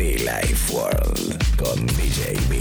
Be 0.00 0.16
Life 0.16 0.72
World 0.72 1.36
con 1.58 1.86
DJ 1.88 2.32
B. 2.48 2.58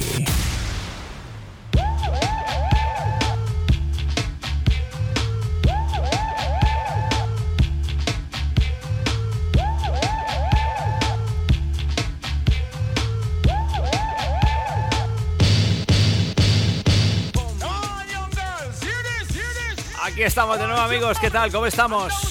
Aquí 20.03 20.23
estamos 20.23 20.59
de 20.59 20.67
nuevo 20.67 20.81
amigos, 20.81 21.17
¿qué 21.19 21.31
tal? 21.31 21.49
¿Cómo 21.53 21.67
estamos? 21.67 22.28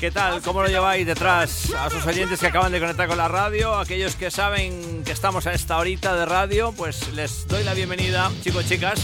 ¿Qué 0.00 0.12
tal? 0.12 0.40
¿Cómo 0.42 0.62
lo 0.62 0.68
lleváis 0.68 1.04
detrás? 1.04 1.72
A 1.76 1.90
sus 1.90 2.06
oyentes 2.06 2.38
que 2.38 2.46
acaban 2.46 2.70
de 2.70 2.78
conectar 2.78 3.08
con 3.08 3.18
la 3.18 3.26
radio, 3.26 3.74
aquellos 3.74 4.14
que 4.14 4.30
saben 4.30 5.02
que 5.04 5.10
estamos 5.10 5.48
a 5.48 5.52
esta 5.52 5.76
horita 5.76 6.14
de 6.14 6.24
radio, 6.24 6.70
pues 6.70 7.08
les 7.14 7.48
doy 7.48 7.64
la 7.64 7.74
bienvenida, 7.74 8.30
chicos 8.44 8.64
chicas. 8.66 9.00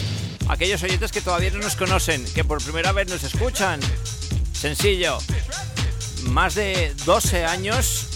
Aquellos 0.48 0.80
oyentes 0.84 1.10
que 1.10 1.20
todavía 1.20 1.50
no 1.50 1.58
nos 1.58 1.74
conocen, 1.74 2.24
que 2.32 2.44
por 2.44 2.62
primera 2.62 2.92
vez 2.92 3.08
nos 3.08 3.24
escuchan. 3.24 3.80
Sencillo. 4.52 5.19
Más 6.28 6.54
de 6.54 6.94
12 7.04 7.44
años 7.44 8.06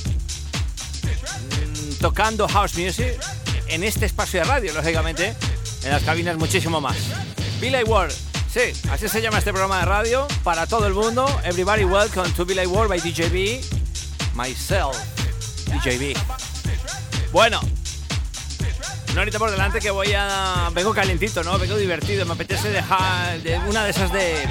mm, 1.03 2.01
tocando 2.01 2.47
house 2.47 2.79
music 2.79 3.19
en 3.67 3.83
este 3.83 4.07
espacio 4.07 4.39
de 4.39 4.47
radio, 4.47 4.73
lógicamente. 4.73 5.35
En 5.83 5.91
las 5.91 6.05
cabinas 6.05 6.37
muchísimo 6.37 6.81
más. 6.81 6.97
Billy 7.61 7.83
Ward, 7.83 8.13
Sí, 8.51 8.73
así 8.91 9.11
se 9.11 9.21
llama 9.21 9.39
este 9.39 9.51
programa 9.51 9.81
de 9.81 9.85
radio 9.85 10.27
para 10.43 10.67
todo 10.67 10.87
el 10.87 10.95
mundo. 10.95 11.27
Everybody 11.45 11.85
welcome 11.85 12.31
to 12.33 12.47
Billy 12.47 12.65
World 12.65 12.89
by 12.89 12.99
DJB. 12.99 13.63
Myself, 14.35 14.97
DJB. 15.67 16.17
Bueno, 17.31 17.61
no 19.15 19.21
ahorita 19.21 19.39
por 19.39 19.51
delante 19.51 19.81
que 19.81 19.91
voy 19.91 20.15
a. 20.17 20.71
Vengo 20.73 20.95
calentito, 20.95 21.45
¿no? 21.45 21.59
Vengo 21.59 21.77
divertido. 21.77 22.25
Me 22.25 22.33
apetece 22.33 22.71
dejar 22.71 23.39
de 23.43 23.59
una 23.59 23.85
de 23.85 23.91
esas 23.91 24.11
de. 24.15 24.49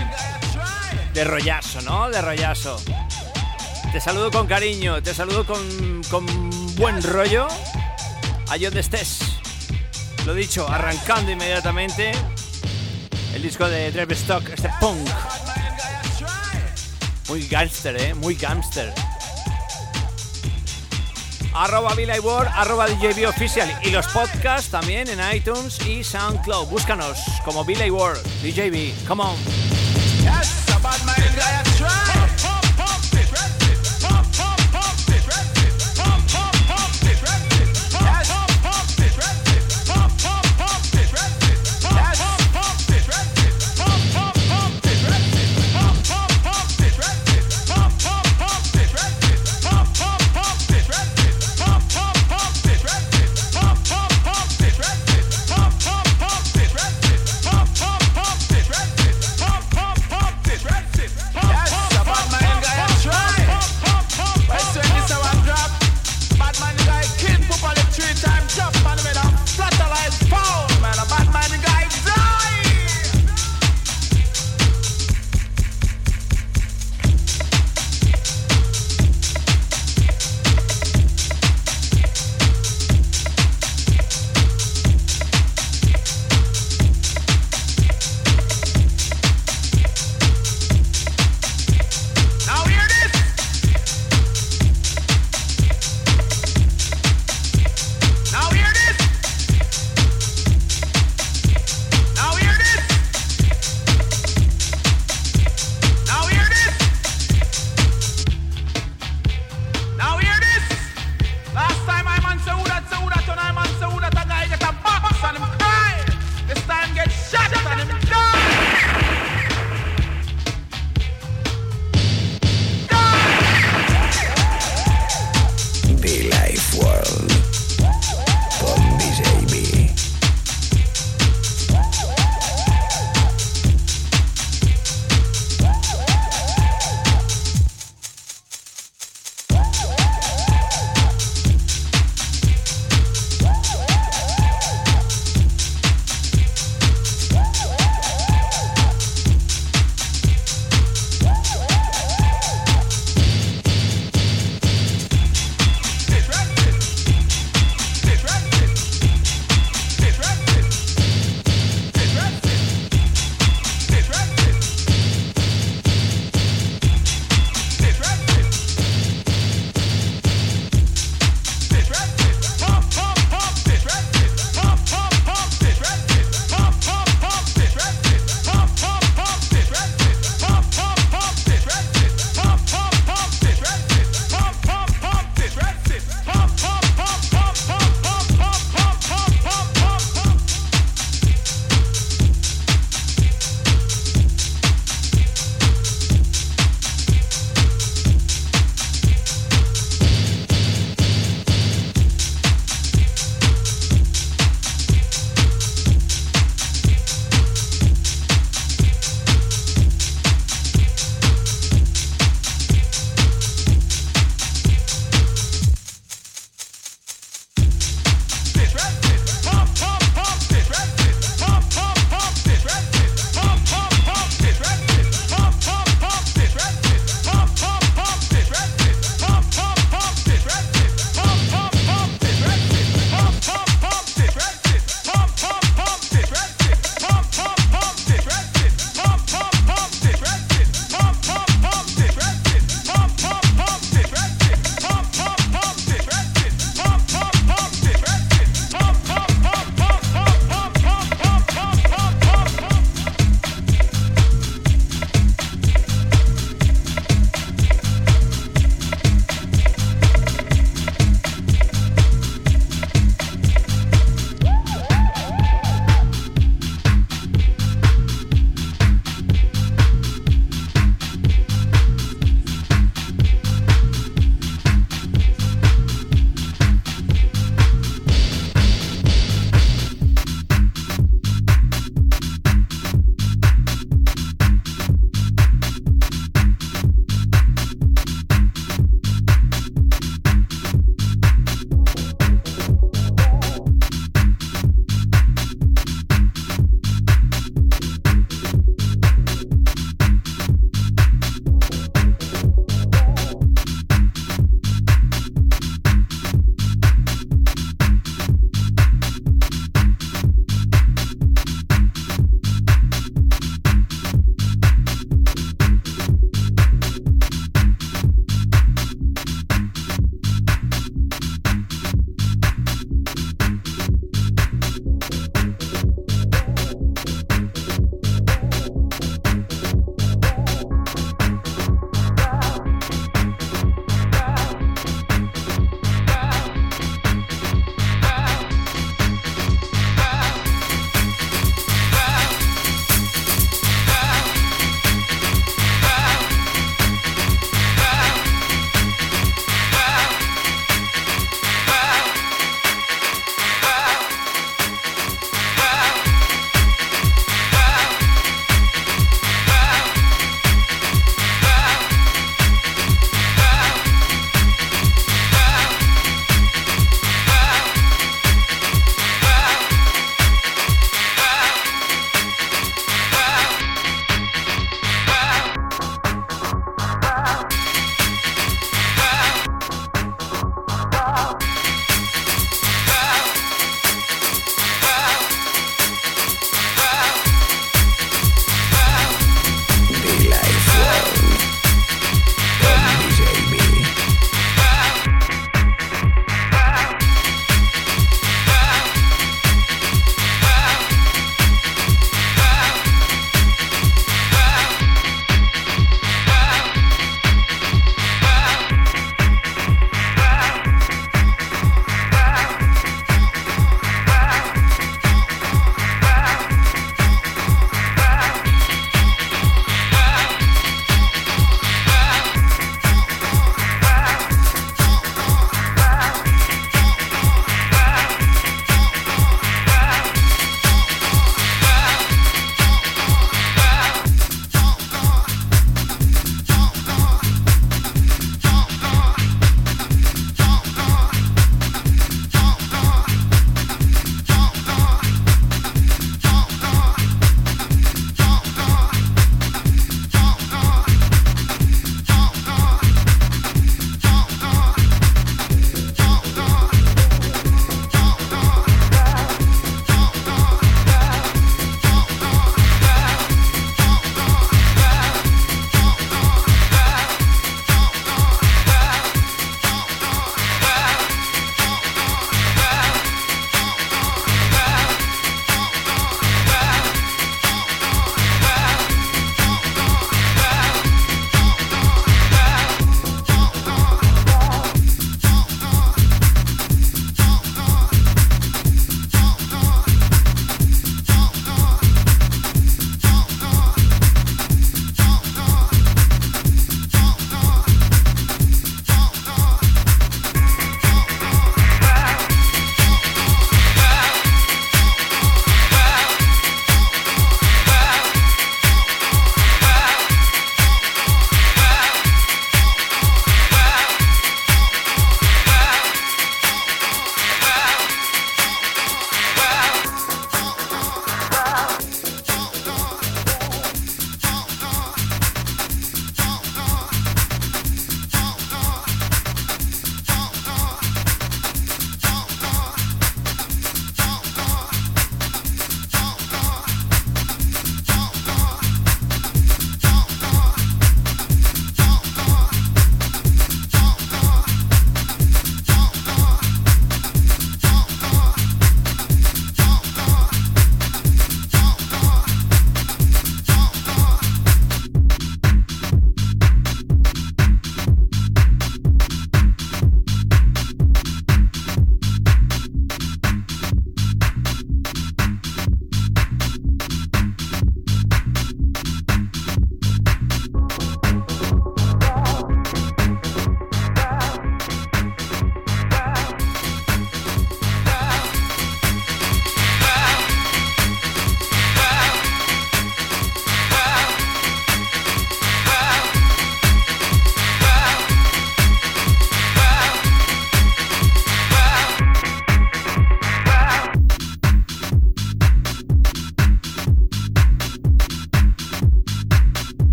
de 1.16 1.24
rollazo, 1.24 1.82
¿no? 1.82 2.12
De 2.12 2.22
rollazo. 2.22 2.80
Te 3.92 4.00
saludo 4.00 4.30
con 4.30 4.46
cariño, 4.46 5.02
te 5.02 5.16
saludo 5.16 5.44
con, 5.44 6.04
con 6.12 6.76
buen 6.76 7.02
rollo. 7.02 7.48
Allí 8.50 8.66
donde 8.66 8.82
estés. 8.82 9.22
Lo 10.28 10.36
dicho, 10.36 10.70
arrancando 10.70 11.32
inmediatamente 11.32 12.12
el 13.38 13.44
disco 13.44 13.70
de 13.70 13.92
Dave 13.92 14.16
Stock, 14.16 14.50
este 14.50 14.68
punk. 14.80 15.08
Muy 17.30 17.48
gangster, 17.48 17.96
eh, 17.96 18.16
muy 18.16 18.34
gangster. 18.34 18.92
Arroba 21.54 21.94
Billy 21.94 22.18
Ward, 22.18 22.48
arroba 22.52 22.88
DJB 22.88 23.28
Official 23.28 23.70
y 23.84 23.92
los 23.92 24.08
podcasts 24.08 24.72
también 24.72 25.08
en 25.08 25.20
iTunes 25.36 25.80
y 25.86 26.04
SoundCloud. 26.04 26.68
Búscanos 26.70 27.20
como 27.46 27.64
Billy 27.64 27.92
Ward, 27.92 28.18
DJB. 28.42 29.08
Come 29.08 29.24
on. 29.24 29.36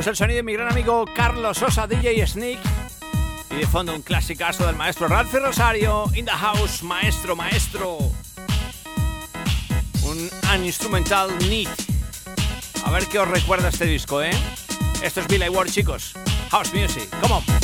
Escuchamos 0.00 0.06
el 0.06 0.16
sonido 0.16 0.36
de 0.38 0.42
mi 0.42 0.52
gran 0.54 0.70
amigo 0.70 1.04
Carlos 1.14 1.58
Sosa, 1.58 1.86
DJ 1.86 2.26
Sneak. 2.26 2.58
Y 3.50 3.56
de 3.56 3.66
fondo 3.66 3.94
un 3.94 4.02
clasicazo 4.02 4.66
del 4.66 4.76
maestro 4.76 5.08
Ralph 5.08 5.32
Rosario, 5.34 6.04
In 6.14 6.24
the 6.24 6.30
House, 6.30 6.82
maestro, 6.82 7.36
maestro. 7.36 7.98
Un, 10.04 10.30
un 10.54 10.64
instrumental 10.64 11.30
neat. 11.48 11.68
A 12.84 12.90
ver 12.90 13.06
qué 13.08 13.18
os 13.18 13.28
recuerda 13.28 13.68
este 13.68 13.84
disco, 13.84 14.22
¿eh? 14.22 14.30
Esto 15.02 15.20
es 15.20 15.28
Billy 15.28 15.48
Ward, 15.48 15.70
chicos. 15.70 16.14
House 16.50 16.72
Music, 16.72 17.08
come 17.20 17.34
on. 17.34 17.59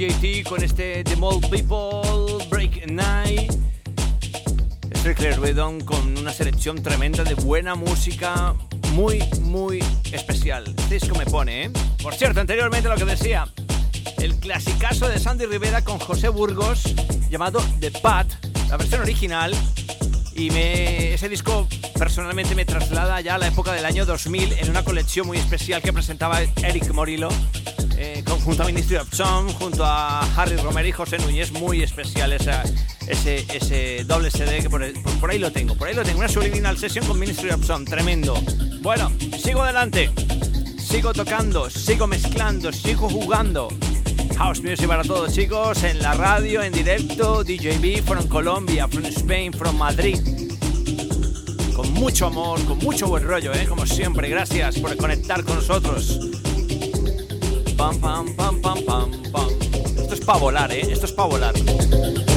DJT 0.00 0.48
con 0.48 0.64
este 0.64 1.04
The 1.04 1.14
Mall 1.16 1.42
People 1.50 2.42
Break 2.48 2.90
Night. 2.90 3.52
Strickler 4.96 5.38
Redon 5.38 5.82
con 5.82 6.16
una 6.16 6.32
selección 6.32 6.82
tremenda 6.82 7.22
de 7.22 7.34
buena 7.34 7.74
música, 7.74 8.54
muy, 8.92 9.22
muy 9.42 9.84
especial. 10.10 10.64
Este 10.78 10.94
disco 10.94 11.18
me 11.18 11.26
pone, 11.26 11.64
¿eh? 11.64 11.70
Por 12.02 12.14
cierto, 12.14 12.40
anteriormente 12.40 12.88
lo 12.88 12.94
que 12.96 13.04
decía, 13.04 13.46
el 14.16 14.36
clasicazo 14.36 15.06
de 15.06 15.18
Sandy 15.18 15.44
Rivera 15.44 15.84
con 15.84 15.98
José 15.98 16.30
Burgos, 16.30 16.82
llamado 17.28 17.62
The 17.80 17.90
Pat, 17.90 18.26
la 18.70 18.78
versión 18.78 19.02
original. 19.02 19.52
Y 20.34 20.48
me, 20.48 21.12
ese 21.12 21.28
disco 21.28 21.68
personalmente 21.98 22.54
me 22.54 22.64
traslada 22.64 23.20
ya 23.20 23.34
a 23.34 23.38
la 23.38 23.48
época 23.48 23.74
del 23.74 23.84
año 23.84 24.06
2000 24.06 24.54
en 24.60 24.70
una 24.70 24.82
colección 24.82 25.26
muy 25.26 25.36
especial 25.36 25.82
que 25.82 25.92
presentaba 25.92 26.40
Eric 26.40 26.90
Morillo 26.94 27.28
junto 28.44 28.62
a 28.62 28.66
Ministry 28.66 28.96
of 28.96 29.12
Sound, 29.12 29.52
junto 29.54 29.84
a 29.84 30.20
Harry 30.36 30.56
Romero 30.56 30.88
y 30.88 30.92
José 30.92 31.18
Núñez, 31.18 31.52
muy 31.52 31.82
especial 31.82 32.32
ese, 32.32 32.52
ese 33.08 34.04
doble 34.04 34.30
CD 34.30 34.60
que 34.60 34.70
por, 34.70 34.82
ahí 35.30 35.38
lo 35.38 35.52
tengo, 35.52 35.74
por 35.74 35.88
ahí 35.88 35.94
lo 35.94 36.02
tengo, 36.02 36.18
una 36.18 36.28
subliminal 36.28 36.78
sesión 36.78 37.06
con 37.06 37.18
Ministry 37.18 37.50
of 37.50 37.64
Sound, 37.64 37.88
tremendo. 37.88 38.34
Bueno, 38.80 39.10
sigo 39.38 39.62
adelante, 39.62 40.10
sigo 40.78 41.12
tocando, 41.12 41.68
sigo 41.68 42.06
mezclando, 42.06 42.72
sigo 42.72 43.08
jugando. 43.08 43.68
House 44.36 44.62
Music 44.62 44.86
para 44.86 45.02
todos 45.02 45.32
chicos, 45.32 45.82
en 45.82 46.00
la 46.00 46.14
radio, 46.14 46.62
en 46.62 46.72
directo, 46.72 47.44
DJB 47.44 48.02
from 48.04 48.26
Colombia, 48.28 48.88
from 48.88 49.04
Spain, 49.06 49.52
from 49.52 49.76
Madrid. 49.76 50.18
Con 51.74 51.92
mucho 51.92 52.26
amor, 52.26 52.64
con 52.64 52.78
mucho 52.78 53.06
buen 53.06 53.24
rollo, 53.24 53.52
¿eh? 53.52 53.66
como 53.68 53.84
siempre. 53.86 54.28
Gracias 54.28 54.78
por 54.78 54.96
conectar 54.96 55.44
con 55.44 55.56
nosotros. 55.56 56.29
Esto 59.96 60.14
es 60.14 60.20
para 60.20 60.38
volar, 60.38 60.70
¿eh? 60.70 60.80
Esto 60.82 61.06
es 61.06 61.12
para 61.12 61.28
volar. 61.28 62.29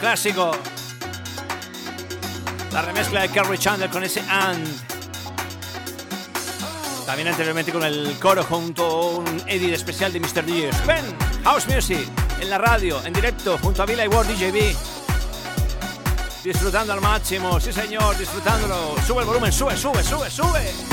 Clásico. 0.00 0.50
La 2.72 2.82
remezcla 2.82 3.22
de 3.22 3.28
Kerry 3.28 3.58
Chandler 3.58 3.90
con 3.90 4.02
ese 4.02 4.20
and. 4.28 4.66
También 7.06 7.28
anteriormente 7.28 7.72
con 7.72 7.84
el 7.84 8.16
coro 8.20 8.42
junto 8.44 8.84
a 8.84 9.10
un 9.18 9.42
edit 9.46 9.72
especial 9.74 10.12
de 10.12 10.20
Mr. 10.20 10.44
DJ. 10.44 10.70
Pen, 10.86 11.04
House 11.44 11.66
Music, 11.66 12.08
en 12.40 12.50
la 12.50 12.58
radio, 12.58 13.04
en 13.04 13.12
directo, 13.12 13.58
junto 13.58 13.82
a 13.82 13.86
Villa 13.86 14.04
y 14.04 14.08
World 14.08 14.30
DJB. 14.30 14.76
Disfrutando 16.44 16.92
al 16.92 17.00
máximo, 17.00 17.60
sí 17.60 17.72
señor, 17.72 18.16
disfrutándolo. 18.16 18.96
Sube 19.06 19.20
el 19.20 19.26
volumen, 19.26 19.52
sube, 19.52 19.76
sube, 19.76 20.02
sube, 20.02 20.30
sube. 20.30 20.89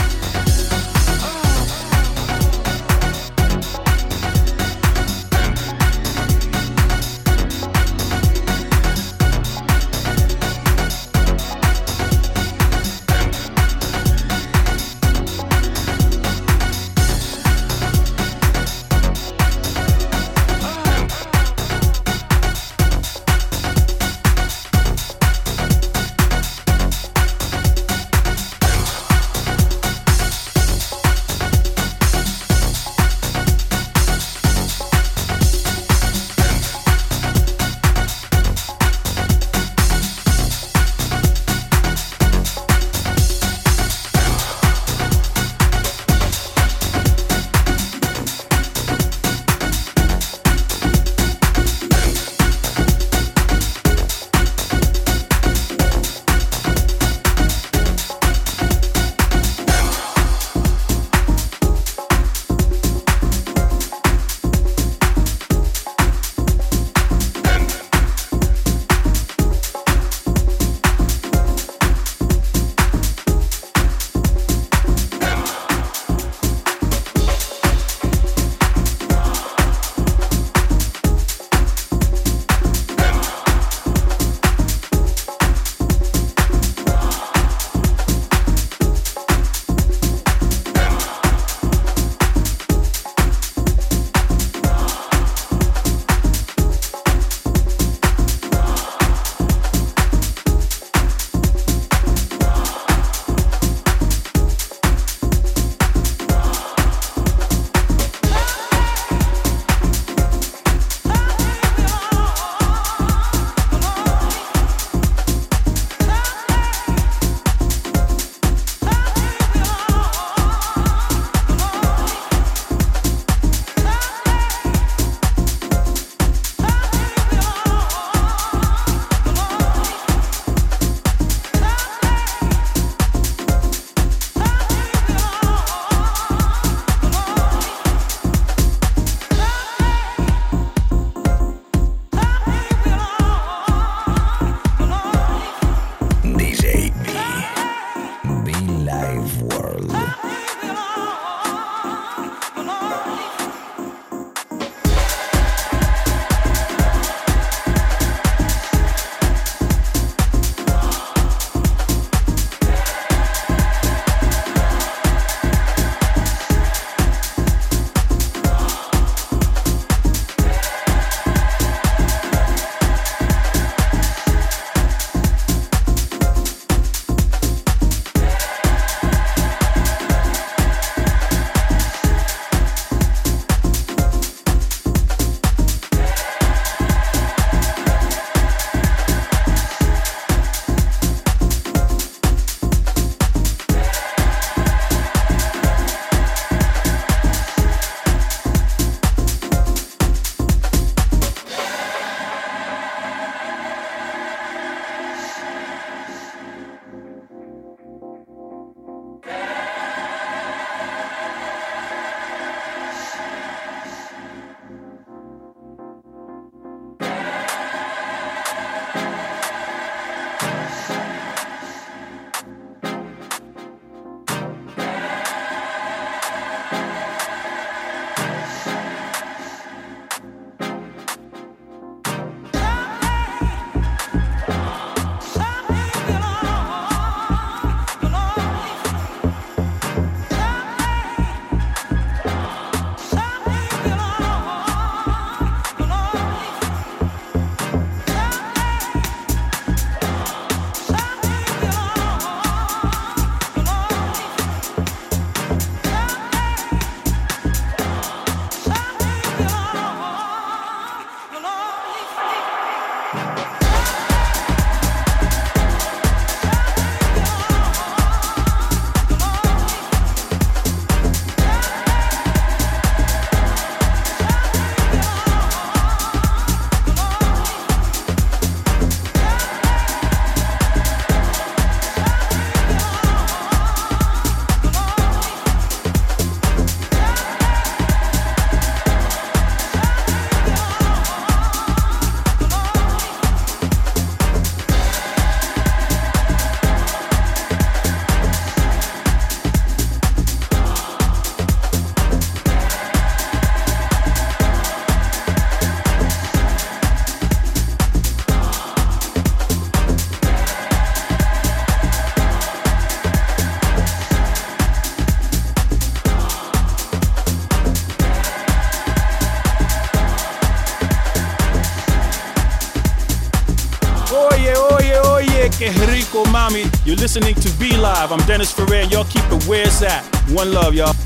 Mommy. 326.47 326.65
You're 326.85 326.95
listening 326.95 327.35
to 327.35 327.49
Be 327.59 327.75
Live. 327.75 328.11
I'm 328.11 328.25
Dennis 328.25 328.51
Ferrer. 328.51 328.83
Y'all 328.83 329.05
keep 329.05 329.23
it 329.31 329.43
where 329.47 329.63
it's 329.63 329.81
at. 329.81 330.03
One 330.31 330.51
love, 330.53 330.73
y'all. 330.73 330.96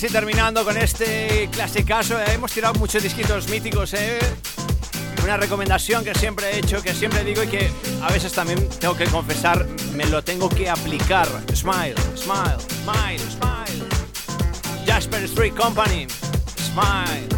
Terminando 0.00 0.64
con 0.64 0.76
este 0.78 1.50
clasicazo. 1.52 2.18
Eh, 2.18 2.24
hemos 2.32 2.50
tirado 2.50 2.72
muchos 2.74 3.02
disquitos 3.02 3.48
míticos, 3.48 3.92
¿eh? 3.92 4.18
Una 5.22 5.36
recomendación 5.36 6.02
que 6.02 6.14
siempre 6.14 6.50
he 6.50 6.58
hecho, 6.58 6.82
que 6.82 6.94
siempre 6.94 7.22
digo 7.22 7.42
y 7.42 7.46
que 7.46 7.70
a 8.02 8.10
veces 8.10 8.32
también 8.32 8.68
tengo 8.80 8.96
que 8.96 9.04
confesar, 9.04 9.66
me 9.94 10.06
lo 10.06 10.24
tengo 10.24 10.48
que 10.48 10.70
aplicar. 10.70 11.28
Smile, 11.54 11.94
smile, 12.16 12.56
smile, 12.82 13.18
smile. 13.18 13.86
Jasper 14.86 15.24
Street 15.24 15.54
Company. 15.54 16.06
Smile. 16.56 17.28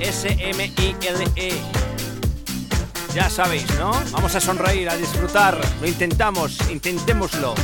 S-M-I-L-E. 0.00 1.52
Ya 3.14 3.28
sabéis, 3.28 3.66
¿no? 3.78 3.92
Vamos 4.12 4.34
a 4.34 4.40
sonreír, 4.40 4.88
a 4.88 4.96
disfrutar. 4.96 5.60
Lo 5.80 5.86
intentamos, 5.86 6.58
intentémoslo. 6.70 7.54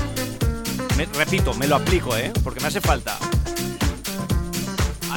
Repito, 1.14 1.55
me 1.55 1.66
lo 1.66 1.76
aplico, 1.76 2.16
¿eh? 2.16 2.32
Porque 2.43 2.61
me 2.61 2.68
hace 2.68 2.80
falta 2.80 3.18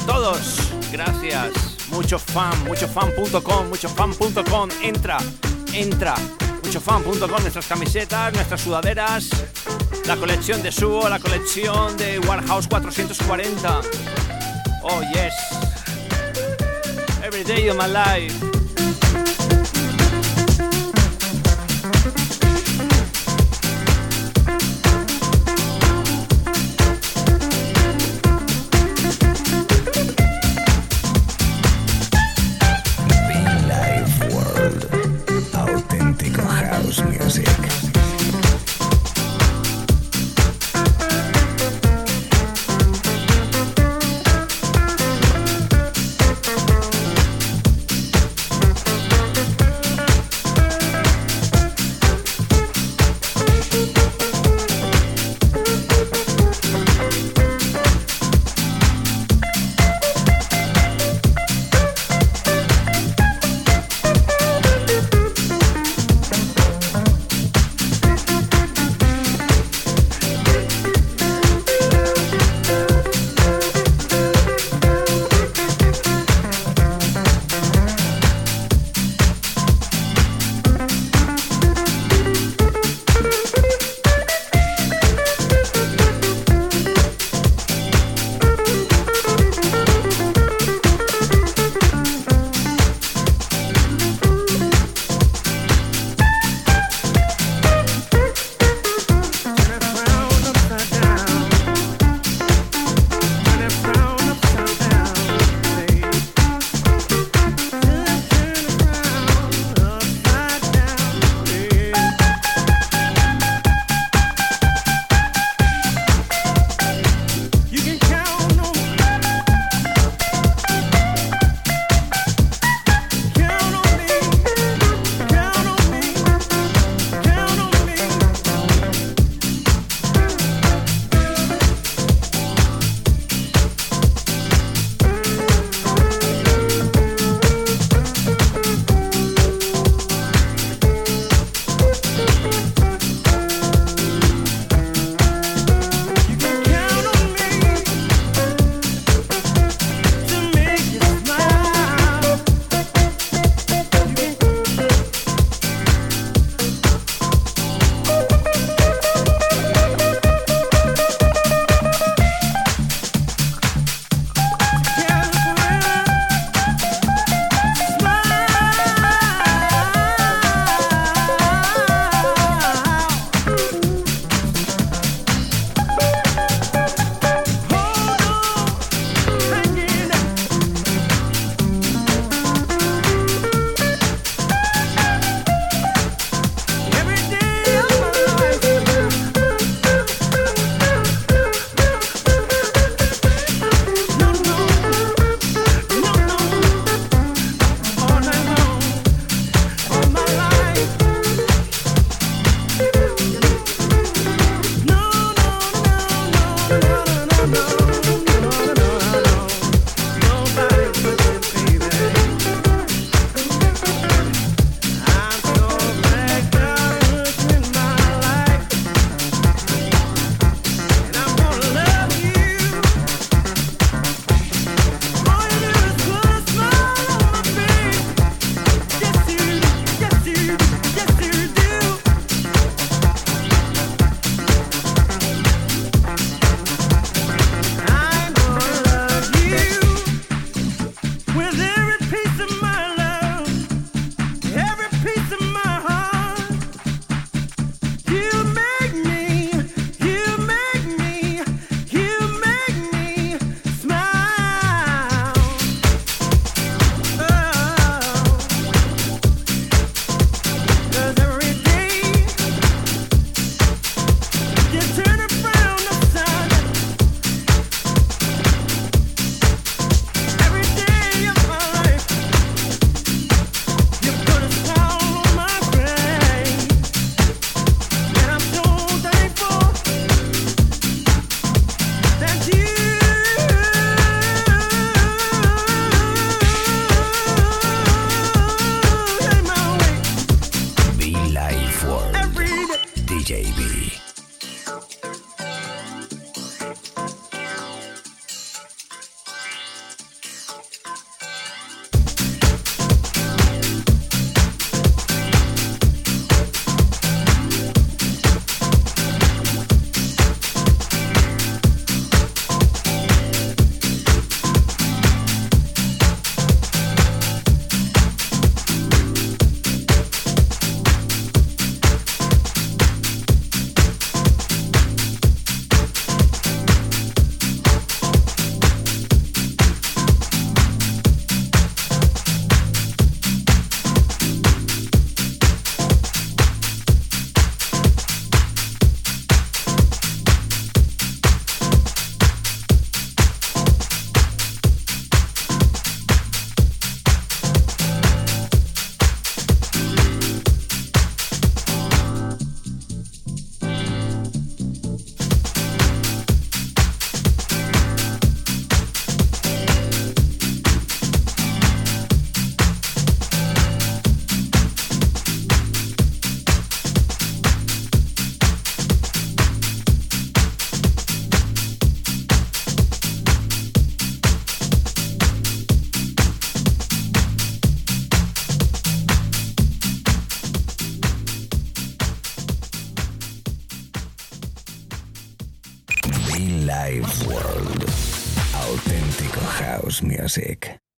todos. 0.06 0.72
Gracias. 0.92 1.52
Mucho 1.90 2.20
fan, 2.20 2.52
muchofan.com, 2.66 3.70
muchofan.com. 3.70 4.70
Entra, 4.82 5.18
entra. 5.74 6.16
Muchofan.com, 6.64 7.42
nuestras 7.42 7.68
camisetas, 7.68 8.34
nuestras 8.34 8.62
sudaderas, 8.62 9.30
la 10.08 10.18
colección 10.18 10.64
de 10.64 10.72
Subo, 10.72 11.08
la 11.08 11.20
colección 11.20 11.96
de 11.98 12.20
Warehouse 12.20 12.68
440. 12.68 13.82
Oh, 14.84 15.02
yes. 15.14 15.34
Every 17.24 17.44
day 17.44 17.70
of 17.70 17.78
my 17.78 17.88
life. 17.88 18.55